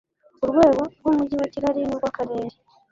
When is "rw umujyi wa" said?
0.93-1.47